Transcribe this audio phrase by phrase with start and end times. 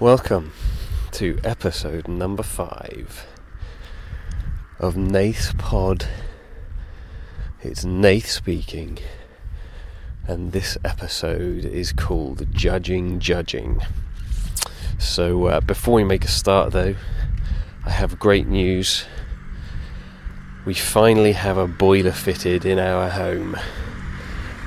[0.00, 0.52] Welcome
[1.10, 3.26] to episode number five
[4.78, 6.08] of Nath Pod.
[7.60, 8.98] It's Nath speaking,
[10.26, 13.82] and this episode is called Judging Judging.
[14.98, 16.94] So, uh, before we make a start, though,
[17.84, 19.04] I have great news.
[20.64, 23.54] We finally have a boiler fitted in our home.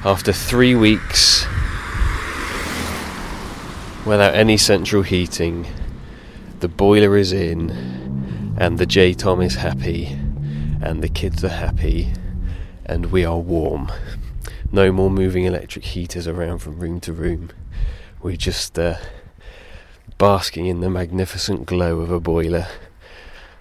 [0.05, 1.43] After three weeks
[4.05, 5.65] without any central heating.
[6.59, 10.07] The boiler is in, and the J Tom is happy,
[10.81, 12.13] and the kids are happy,
[12.85, 13.91] and we are warm.
[14.71, 17.49] No more moving electric heaters around from room to room.
[18.21, 18.97] We're just uh,
[20.17, 22.67] basking in the magnificent glow of a boiler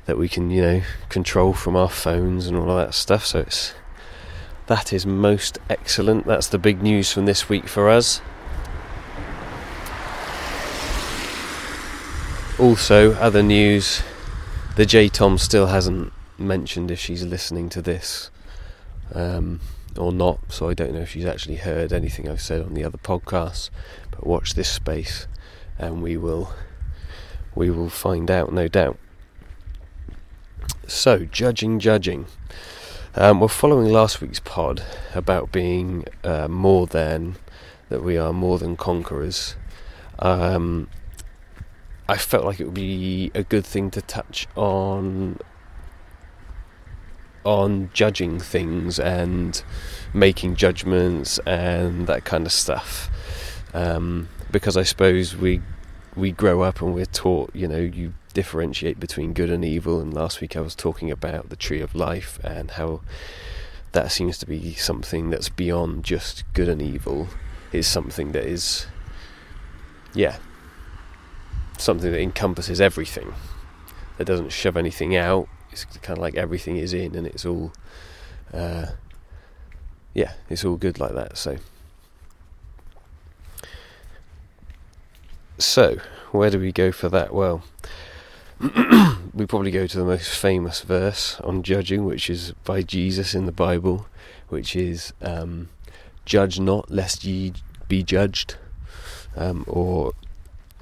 [0.07, 3.27] that we can, you know, control from our phones and all of that stuff.
[3.27, 3.75] So it's
[4.67, 6.27] that is most excellent.
[6.27, 8.21] That's the big news from this week for us.
[12.63, 14.05] Also, other news
[14.77, 18.31] the J Tom still hasn't mentioned if she's listening to this
[19.13, 19.59] um,
[19.99, 22.85] or not, so I don't know if she's actually heard anything I've said on the
[22.85, 23.69] other podcasts.
[24.13, 25.27] But watch this space,
[25.77, 26.53] and we will
[27.57, 28.97] we will find out, no doubt.
[30.87, 32.27] So, judging, judging.
[33.17, 34.85] Um, we're following last week's pod
[35.17, 37.35] about being uh, more than
[37.89, 39.57] that we are more than conquerors.
[40.21, 40.87] Um,
[42.13, 45.39] I felt like it would be a good thing to touch on
[47.43, 49.65] on judging things and
[50.13, 53.11] making judgments and that kind of stuff.
[53.73, 55.63] Um, because I suppose we
[56.15, 59.99] we grow up and we're taught, you know, you differentiate between good and evil.
[59.99, 63.01] And last week I was talking about the tree of life and how
[63.93, 67.29] that seems to be something that's beyond just good and evil.
[67.73, 68.87] It's something that is,
[70.13, 70.37] yeah,
[71.83, 73.35] something that encompasses everything.
[74.19, 75.49] That doesn't shove anything out.
[75.71, 77.73] It's kind of like everything is in, and it's all,
[78.53, 78.87] uh,
[80.15, 81.39] yeah, it's all good like that.
[81.39, 81.57] So,
[85.59, 85.99] so
[86.31, 87.33] where do we go for that?
[87.33, 87.63] Well,
[89.35, 93.47] we probably go to the most famous verse on judging, which is by Jesus in
[93.47, 94.07] the Bible,
[94.49, 95.69] which is um,
[96.25, 97.55] "Judge not, lest ye
[97.89, 98.57] be judged,"
[99.37, 100.13] um, or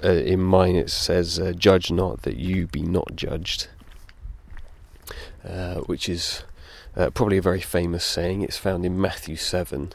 [0.03, 3.67] uh, in mine it says, uh, "Judge not, that you be not judged,"
[5.47, 6.43] uh, which is
[6.95, 8.41] uh, probably a very famous saying.
[8.41, 9.93] It's found in Matthew seven,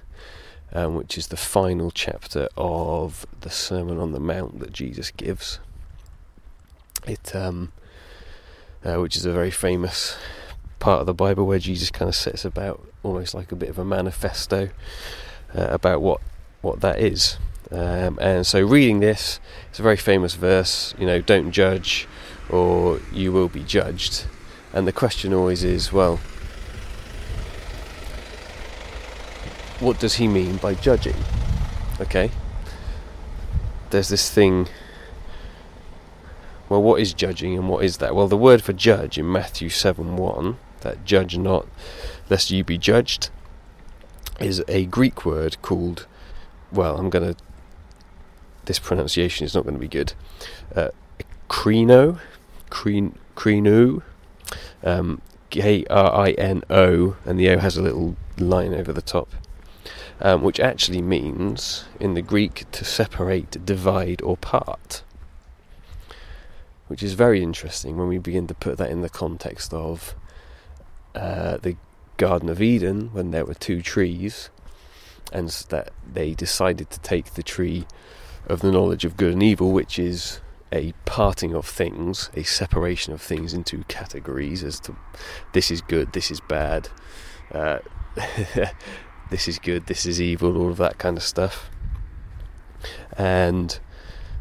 [0.72, 5.58] um, which is the final chapter of the Sermon on the Mount that Jesus gives.
[7.06, 7.72] It, um,
[8.84, 10.16] uh, which is a very famous
[10.78, 13.78] part of the Bible where Jesus kind of sets about almost like a bit of
[13.78, 14.70] a manifesto
[15.54, 16.20] uh, about what
[16.62, 17.38] what that is.
[17.70, 19.40] Um, and so, reading this,
[19.70, 22.06] it's a very famous verse, you know, don't judge
[22.48, 24.24] or you will be judged.
[24.72, 26.18] And the question always is, well,
[29.80, 31.16] what does he mean by judging?
[32.00, 32.30] Okay?
[33.90, 34.68] There's this thing.
[36.68, 38.14] Well, what is judging and what is that?
[38.14, 41.66] Well, the word for judge in Matthew 7 1, that judge not
[42.28, 43.30] lest you be judged,
[44.40, 46.06] is a Greek word called,
[46.72, 47.40] well, I'm going to
[48.66, 50.12] this pronunciation is not going to be good.
[50.74, 50.90] Uh,
[51.48, 52.18] Krino,
[52.70, 54.02] Krino,
[54.84, 59.02] um, K R I N O, and the O has a little line over the
[59.02, 59.28] top,
[60.20, 65.02] um, which actually means in the Greek to separate, divide, or part.
[66.88, 70.14] Which is very interesting when we begin to put that in the context of
[71.14, 71.76] uh, the
[72.16, 74.50] Garden of Eden when there were two trees,
[75.32, 77.86] and that they decided to take the tree
[78.46, 80.40] of the knowledge of good and evil, which is
[80.72, 84.96] a parting of things, a separation of things into categories as to
[85.52, 86.88] this is good, this is bad,
[87.52, 87.78] uh,
[89.30, 91.70] this is good, this is evil, all of that kind of stuff.
[93.16, 93.78] And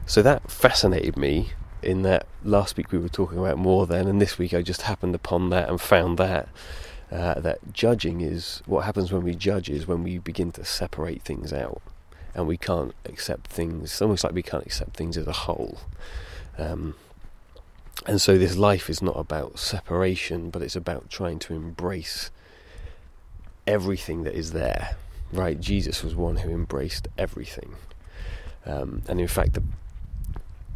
[0.05, 1.51] so that fascinated me
[1.81, 4.83] in that last week we were talking about more than, and this week I just
[4.83, 6.49] happened upon that and found that.
[7.11, 11.21] Uh, that judging is what happens when we judge is when we begin to separate
[11.21, 11.79] things out
[12.35, 13.83] and we can't accept things.
[13.85, 15.79] It's almost like we can't accept things as a whole.
[16.57, 16.95] Um,
[18.05, 22.29] and so this life is not about separation, but it's about trying to embrace
[23.65, 24.97] everything that is there.
[25.31, 25.59] Right?
[25.59, 27.75] Jesus was one who embraced everything.
[28.65, 29.63] Um, and in fact, the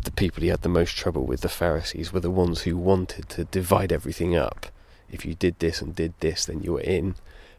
[0.03, 3.27] the people he had the most trouble with, the Pharisees, were the ones who wanted
[3.29, 4.67] to divide everything up.
[5.11, 7.15] If you did this and did this, then you were in.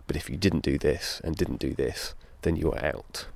[0.07, 3.27] But if you didn't do this and didn't do this, then you were out.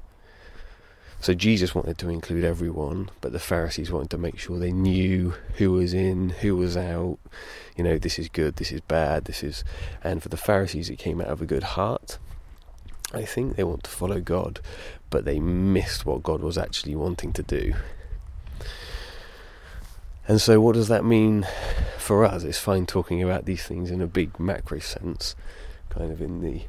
[1.25, 5.33] So Jesus wanted to include everyone, but the Pharisees wanted to make sure they knew
[5.55, 7.17] who was in, who was out.
[7.79, 9.65] You know, this is good, this is bad, this is.
[10.03, 12.19] And for the Pharisees, it came out of a good heart.
[13.15, 14.61] I think they want to follow God,
[15.09, 17.73] but they missed what God was actually wanting to do.
[20.29, 21.47] And so, what does that mean
[21.97, 22.45] for us?
[22.45, 25.35] It's fine talking about these things in a big macro sense,
[25.89, 26.65] kind of in the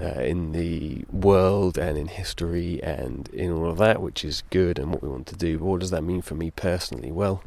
[0.00, 4.78] uh, in the world and in history and in all of that, which is good
[4.78, 5.58] and what we want to do.
[5.58, 7.10] But what does that mean for me personally?
[7.10, 7.42] Well,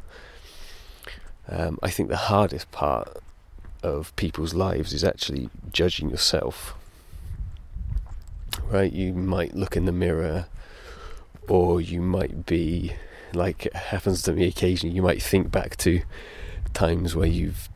[1.48, 3.18] um, I think the hardest part
[3.82, 6.74] of people's lives is actually judging yourself.
[8.68, 8.92] Right?
[8.92, 10.46] You might look in the mirror,
[11.48, 12.92] or you might be
[13.32, 14.94] like it happens to me occasionally.
[14.94, 16.02] You might think back to
[16.74, 17.68] times where you've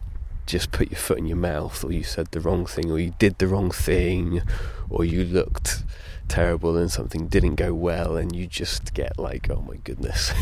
[0.46, 3.14] just put your foot in your mouth, or you said the wrong thing, or you
[3.18, 4.42] did the wrong thing,
[4.90, 5.82] or you looked
[6.28, 10.32] terrible and something didn't go well, and you just get like, oh my goodness.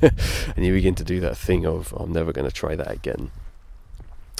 [0.02, 3.30] and you begin to do that thing of, I'm never going to try that again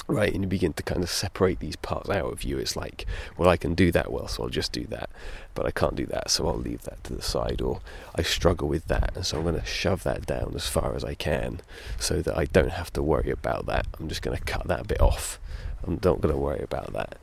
[0.07, 2.57] right and you begin to kind of separate these parts out of you.
[2.57, 3.05] It's like
[3.37, 5.09] well i can do that well so i'll just do that.
[5.53, 7.81] But i can't do that so i'll leave that to the side or
[8.15, 11.03] i struggle with that and so i'm going to shove that down as far as
[11.03, 11.61] i can
[11.99, 13.87] so that i don't have to worry about that.
[13.99, 15.39] I'm just going to cut that bit off.
[15.85, 17.17] I'm not going to worry about that.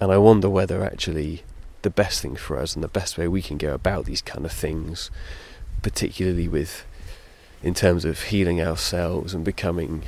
[0.00, 1.42] And i wonder whether actually
[1.82, 4.44] the best thing for us and the best way we can go about these kind
[4.44, 5.10] of things
[5.82, 6.84] particularly with
[7.62, 10.02] in terms of healing ourselves and becoming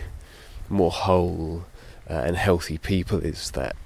[0.69, 1.65] more whole
[2.09, 3.77] uh, and healthy people is that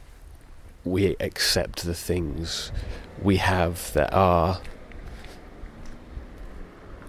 [0.84, 2.72] we accept the things
[3.22, 4.60] we have that are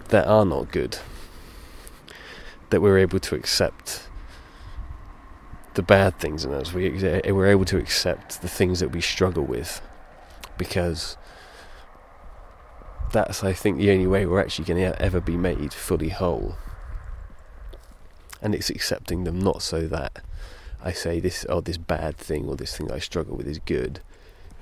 [0.10, 0.98] that are not good.
[2.70, 4.08] That we're able to accept
[5.74, 6.72] the bad things in us.
[6.72, 6.90] We,
[7.31, 9.81] we're able to accept the things that we struggle with
[10.58, 11.18] because
[13.12, 16.58] that's I think the only way we're actually going to ever be made fully whole
[18.44, 20.22] and it's accepting them not so that
[20.84, 23.57] I say this or oh, this bad thing or this thing I struggle with is
[23.60, 24.01] good.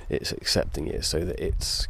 [0.07, 1.87] It's accepting it so that it's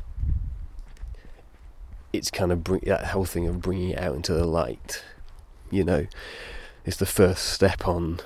[2.14, 5.04] it's kind of bring, that whole thing of bringing it out into the light.
[5.70, 6.08] You know,
[6.86, 8.22] it's the first step on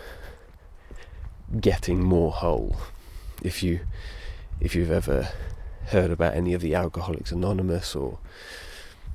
[1.59, 2.75] getting more whole.
[3.41, 3.79] If you
[4.59, 5.29] if you've ever
[5.88, 8.19] heard about any of the Alcoholics Anonymous or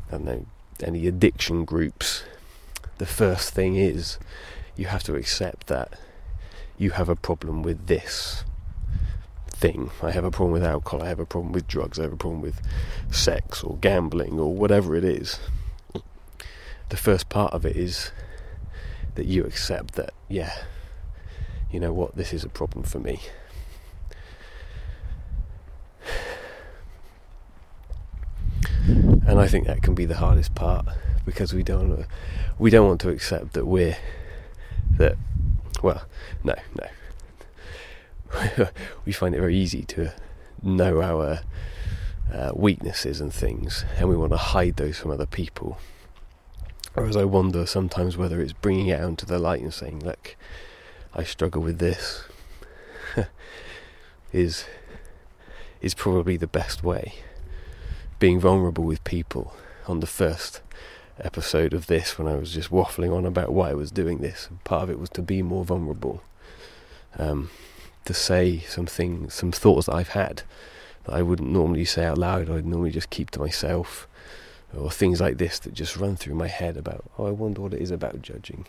[0.09, 0.47] I don't know
[0.83, 2.25] any addiction groups,
[2.99, 4.19] the first thing is
[4.77, 5.99] you have to accept that
[6.79, 8.45] you have a problem with this
[9.49, 9.91] thing.
[10.03, 12.17] I have a problem with alcohol, I have a problem with drugs, I have a
[12.17, 12.61] problem with
[13.11, 15.39] sex or gambling or whatever it is.
[16.89, 18.11] The first part of it is
[19.15, 20.55] that you accept that, yeah,
[21.71, 23.21] you know what, this is a problem for me.
[29.27, 30.87] And I think that can be the hardest part
[31.25, 32.07] because we don't
[32.59, 33.97] we don't want to accept that we're
[34.97, 35.17] that
[35.83, 36.03] well
[36.45, 36.87] no no.
[39.05, 40.13] We find it very easy to
[40.63, 41.41] know our
[42.33, 45.79] uh, weaknesses and things and we want to hide those from other people.
[46.95, 50.37] Whereas I wonder sometimes whether it's bringing it out into the light and saying look
[51.13, 52.25] I struggle with this
[54.33, 54.65] is
[55.81, 57.15] is probably the best way.
[58.19, 59.55] Being vulnerable with people
[59.89, 60.61] on the first
[61.25, 64.49] episode of this when I was just waffling on about why I was doing this.
[64.65, 66.23] Part of it was to be more vulnerable,
[67.19, 67.51] um,
[68.05, 70.43] to say some things, some thoughts that I've had
[71.05, 72.51] that I wouldn't normally say out loud.
[72.51, 74.07] I'd normally just keep to myself,
[74.77, 77.75] or things like this that just run through my head about, oh, I wonder what
[77.75, 78.67] it is about judging.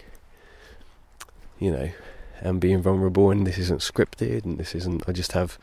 [1.59, 1.91] You know,
[2.39, 5.07] and being vulnerable, and this isn't scripted, and this isn't.
[5.07, 5.59] I just have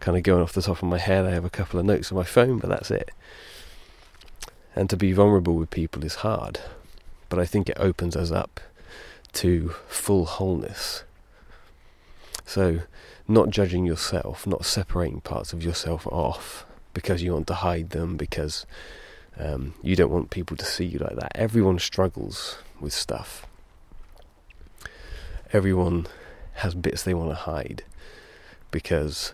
[0.00, 1.26] kind of going off the top of my head.
[1.26, 3.10] I have a couple of notes on my phone, but that's it.
[4.76, 6.60] And to be vulnerable with people is hard,
[7.30, 8.60] but I think it opens us up
[9.32, 11.02] to full wholeness.
[12.44, 12.80] So,
[13.26, 18.16] not judging yourself, not separating parts of yourself off because you want to hide them,
[18.16, 18.66] because
[19.38, 21.32] um, you don't want people to see you like that.
[21.34, 23.46] Everyone struggles with stuff.
[25.52, 26.06] Everyone
[26.54, 27.82] has bits they want to hide
[28.70, 29.32] because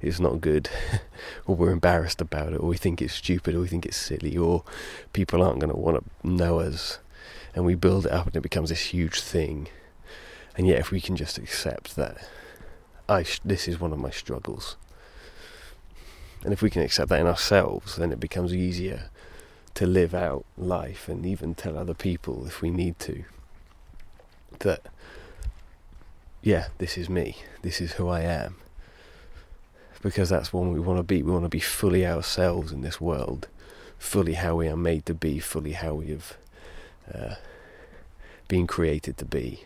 [0.00, 0.70] it's not good,
[1.46, 4.36] or we're embarrassed about it, or we think it's stupid, or we think it's silly,
[4.36, 4.64] or
[5.12, 6.98] people aren't going to want to know us,
[7.54, 9.68] and we build it up and it becomes this huge thing.
[10.56, 12.16] And yet, if we can just accept that
[13.08, 14.76] I sh- this is one of my struggles,
[16.42, 19.10] and if we can accept that in ourselves, then it becomes easier
[19.74, 23.24] to live out life and even tell other people if we need to
[24.58, 24.86] that
[26.42, 28.56] yeah, this is me, this is who I am
[30.02, 31.22] because that's what we want to be.
[31.22, 33.48] We want to be fully ourselves in this world,
[33.98, 36.36] fully how we are made to be, fully how we have
[37.12, 37.34] uh,
[38.48, 39.64] been created to be.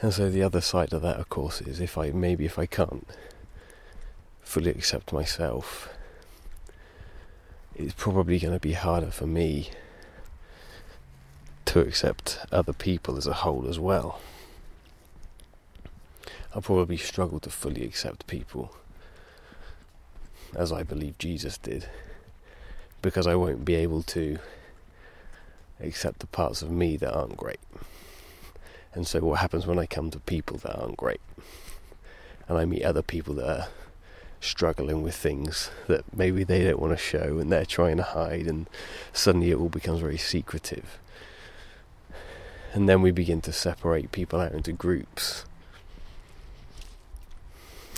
[0.00, 2.66] And so the other side of that, of course, is if I maybe if I
[2.66, 3.06] can't
[4.42, 5.88] fully accept myself,
[7.74, 9.70] it's probably going to be harder for me
[11.66, 14.20] to accept other people as a whole as well.
[16.54, 18.74] I'll probably struggle to fully accept people
[20.54, 21.88] as I believe Jesus did
[23.00, 24.38] because I won't be able to
[25.80, 27.60] accept the parts of me that aren't great.
[28.94, 31.20] And so, what happens when I come to people that aren't great
[32.48, 33.68] and I meet other people that are
[34.40, 38.46] struggling with things that maybe they don't want to show and they're trying to hide,
[38.46, 38.68] and
[39.12, 40.98] suddenly it all becomes very secretive.
[42.74, 45.44] And then we begin to separate people out into groups.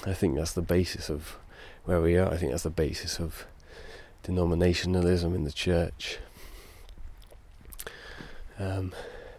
[0.07, 1.37] I think that's the basis of
[1.85, 2.31] where we are.
[2.31, 3.47] I think that's the basis of
[4.23, 6.19] denominationalism in the church.
[8.59, 8.93] Um,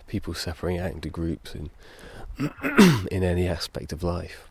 [0.07, 1.69] people separating out into groups in
[3.11, 4.49] in any aspect of life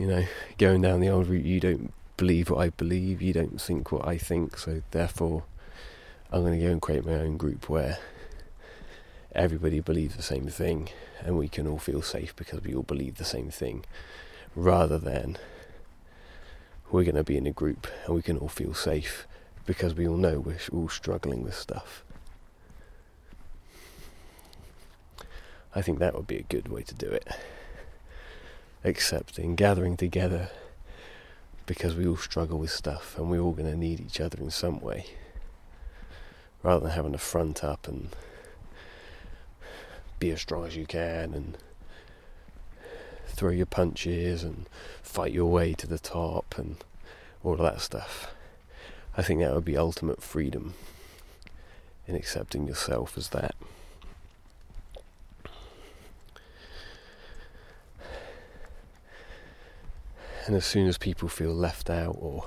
[0.00, 0.24] you know,
[0.56, 4.08] going down the old route, you don't believe what I believe, you don't think what
[4.08, 5.44] I think, so therefore
[6.32, 7.98] I'm going to go and create my own group where
[9.32, 10.88] everybody believes the same thing
[11.20, 13.84] and we can all feel safe because we all believe the same thing,
[14.54, 15.38] rather than
[16.90, 19.26] we're going to be in a group and we can all feel safe
[19.66, 22.04] because we all know we're all struggling with stuff.
[25.74, 27.28] I think that would be a good way to do it
[28.84, 30.50] accepting, gathering together
[31.66, 34.50] because we all struggle with stuff and we're all going to need each other in
[34.50, 35.06] some way.
[36.62, 38.08] Rather than having to front up and
[40.20, 41.58] be as strong as you can and
[43.26, 44.68] throw your punches and
[45.02, 46.76] fight your way to the top and
[47.42, 48.32] all of that stuff.
[49.16, 50.74] I think that would be ultimate freedom
[52.06, 53.54] in accepting yourself as that.
[60.46, 62.46] And as soon as people feel left out or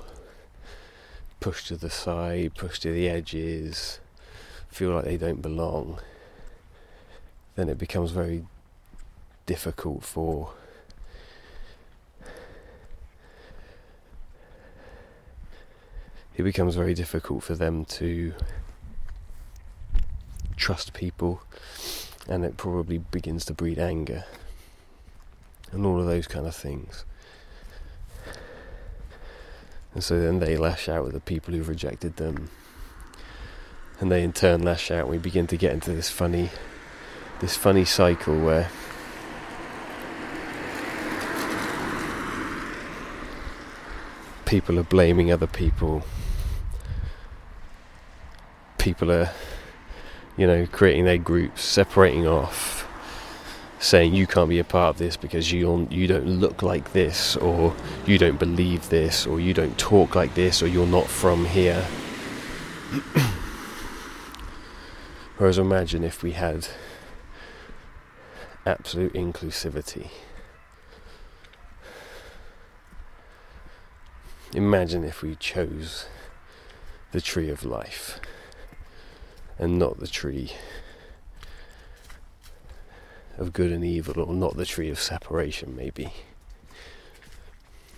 [1.40, 3.98] pushed to the side, pushed to the edges,
[4.68, 5.98] feel like they don't belong,
[7.56, 8.44] then it becomes very
[9.46, 10.52] difficult for
[16.36, 18.32] it becomes very difficult for them to
[20.56, 21.42] trust people
[22.28, 24.24] and it probably begins to breed anger
[25.72, 27.04] and all of those kind of things.
[29.92, 32.50] And so then they lash out at the people who've rejected them.
[34.00, 36.50] And they in turn lash out and we begin to get into this funny
[37.40, 38.70] this funny cycle where
[44.54, 46.04] people are blaming other people.
[48.78, 49.32] People are,
[50.36, 52.86] you know, creating their groups, separating off,
[53.80, 57.36] saying you can't be a part of this because you you don't look like this
[57.36, 57.74] or
[58.06, 61.84] you don't believe this or you don't talk like this or you're not from here.
[65.36, 66.68] Whereas imagine if we had
[68.66, 70.08] absolute inclusivity.
[74.54, 76.06] Imagine if we chose
[77.12, 78.20] the tree of life
[79.58, 80.52] and not the tree
[83.36, 86.12] of good and evil, or not the tree of separation, maybe.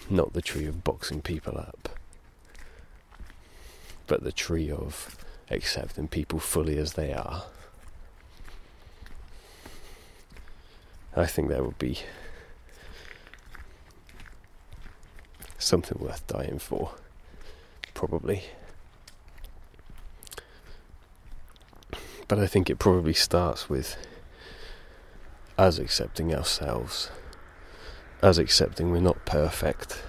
[0.08, 1.90] Not the tree of boxing people up,
[4.06, 5.16] but the tree of
[5.50, 7.44] accepting people fully as they are.
[11.18, 12.00] I think that would be
[15.56, 16.92] something worth dying for,
[17.94, 18.42] probably.
[22.28, 23.96] But I think it probably starts with
[25.56, 27.10] us accepting ourselves,
[28.20, 30.02] as accepting we're not perfect.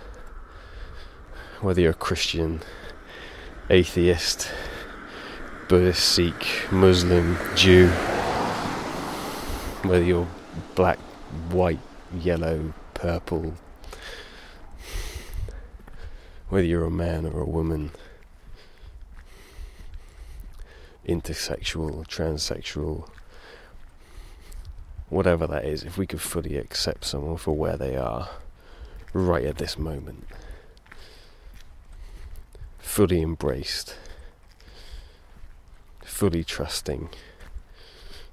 [1.62, 2.62] Whether you're a Christian,
[3.70, 4.52] atheist,
[5.70, 7.88] Buddhist, Sikh, Muslim, Jew,
[9.84, 10.28] whether you're
[10.76, 10.98] black,
[11.50, 11.80] white,
[12.14, 13.54] yellow, purple,
[16.50, 17.92] whether you're a man or a woman,
[21.08, 23.10] intersexual, transsexual,
[25.10, 28.30] whatever that is, if we could fully accept someone for where they are
[29.14, 30.28] right at this moment,
[32.78, 33.96] fully embraced,
[36.04, 37.10] fully trusting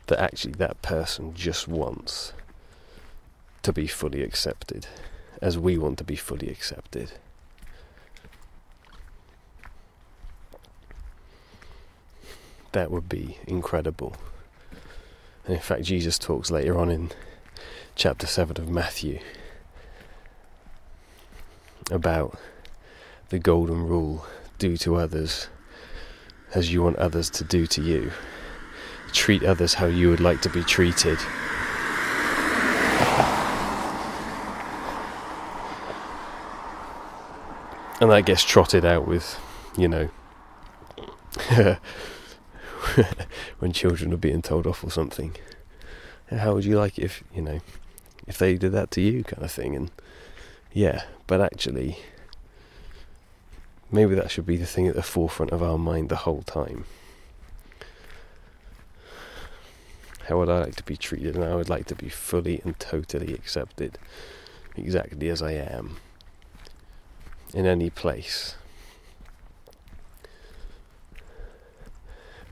[0.06, 2.32] that actually that person just wants
[3.62, 4.86] to be fully accepted
[5.40, 7.12] as we want to be fully accepted.
[12.72, 14.16] That would be incredible.
[15.46, 17.10] And in fact, Jesus talks later on in
[17.94, 19.20] chapter 7 of Matthew
[21.90, 22.38] about
[23.28, 24.26] the golden rule
[24.58, 25.48] do to others
[26.54, 28.12] as you want others to do to you.
[29.14, 31.18] Treat others how you would like to be treated.
[38.00, 39.40] And that gets trotted out with,
[39.78, 40.10] you know,
[43.60, 45.34] when children are being told off or something.
[46.28, 47.60] How would you like if, you know,
[48.26, 49.74] if they did that to you, kind of thing?
[49.76, 49.90] And
[50.72, 51.98] yeah, but actually,
[53.90, 56.84] maybe that should be the thing at the forefront of our mind the whole time.
[60.28, 61.34] How would I like to be treated?
[61.34, 63.98] And I would like to be fully and totally accepted
[64.74, 65.96] exactly as I am
[67.52, 68.56] in any place.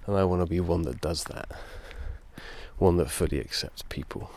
[0.07, 1.51] And I want to be one that does that,
[2.77, 4.31] one that fully accepts people.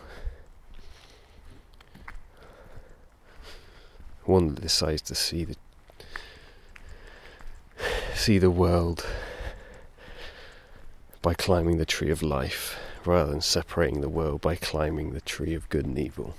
[4.23, 5.55] One that decides to see the
[8.15, 9.05] see the world
[11.21, 15.53] by climbing the tree of life rather than separating the world by climbing the tree
[15.53, 16.35] of good and evil.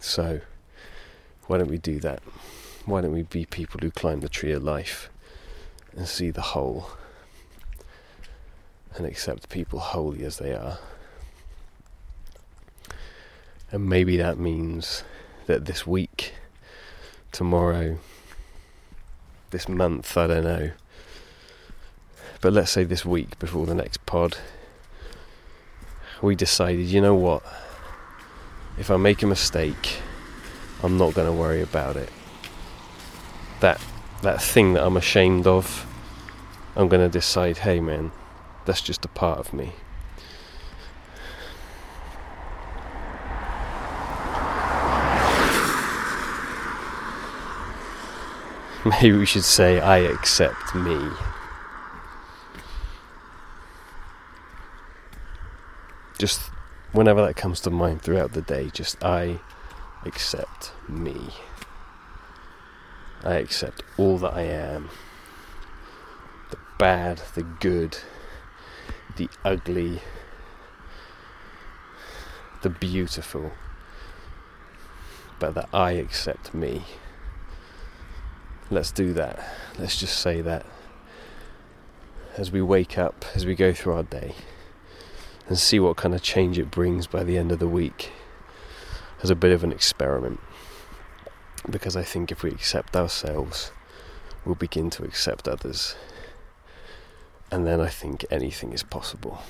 [0.00, 0.40] So,
[1.46, 2.22] why don't we do that?
[2.84, 5.08] Why don't we be people who climb the tree of life
[5.96, 6.90] and see the whole
[8.94, 10.78] and accept people wholly as they are?
[13.72, 15.04] And maybe that means
[15.46, 16.34] that this week,
[17.32, 17.98] tomorrow,
[19.50, 20.70] this month, I don't know.
[22.44, 24.36] But let's say this week before the next pod,
[26.20, 27.42] we decided, you know what?
[28.76, 29.96] If I make a mistake,
[30.82, 32.10] I'm not going to worry about it.
[33.60, 33.80] That
[34.20, 35.86] that thing that I'm ashamed of,
[36.76, 38.12] I'm going to decide, hey man,
[38.66, 39.72] that's just a part of me.
[49.00, 51.08] Maybe we should say, I accept me.
[56.18, 56.40] Just
[56.92, 59.40] whenever that comes to mind throughout the day, just I
[60.04, 61.30] accept me.
[63.24, 64.90] I accept all that I am
[66.50, 67.98] the bad, the good,
[69.16, 70.00] the ugly,
[72.62, 73.52] the beautiful,
[75.38, 76.84] but that I accept me.
[78.70, 79.42] Let's do that.
[79.78, 80.64] Let's just say that
[82.36, 84.34] as we wake up, as we go through our day,
[85.48, 88.12] and see what kind of change it brings by the end of the week
[89.22, 90.40] as a bit of an experiment.
[91.68, 93.72] Because I think if we accept ourselves,
[94.44, 95.96] we'll begin to accept others.
[97.50, 99.42] And then I think anything is possible.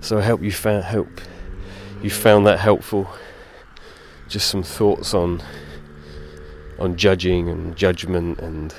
[0.00, 1.20] So I hope you found hope
[2.02, 3.08] you found that helpful
[4.28, 5.42] just some thoughts on
[6.78, 8.74] on judging and judgment and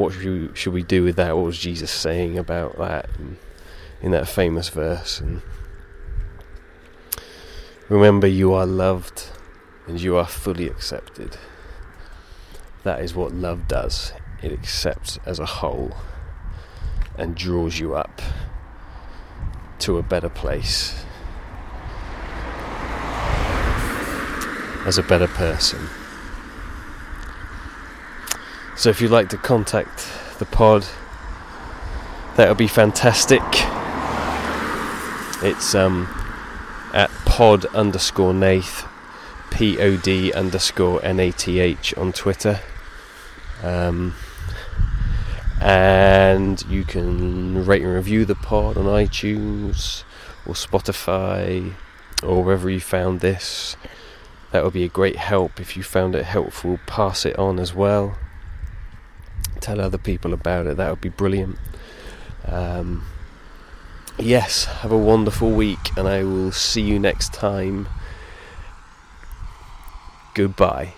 [0.00, 1.36] what should we, should we do with that?
[1.36, 3.36] What was Jesus saying about that in,
[4.00, 5.20] in that famous verse?
[5.20, 5.42] And
[7.90, 9.26] remember, you are loved
[9.86, 11.36] and you are fully accepted.
[12.82, 14.14] That is what love does.
[14.42, 15.92] It accepts as a whole
[17.18, 18.22] and draws you up
[19.80, 21.04] to a better place
[24.86, 25.86] as a better person.
[28.80, 30.86] So if you'd like to contact the pod,
[32.36, 33.42] that would be fantastic.
[35.42, 36.08] It's um,
[36.94, 38.88] at pod underscore nath,
[39.50, 42.60] P O D underscore N A T H on Twitter.
[43.62, 44.14] Um,
[45.60, 50.04] and you can rate and review the pod on iTunes
[50.46, 51.74] or Spotify
[52.22, 53.76] or wherever you found this.
[54.52, 55.60] That would be a great help.
[55.60, 58.16] If you found it helpful, pass it on as well.
[59.60, 60.76] Tell other people about it.
[60.76, 61.56] That would be brilliant.
[62.46, 63.04] Um,
[64.18, 67.88] yes, have a wonderful week, and I will see you next time.
[70.34, 70.94] Goodbye.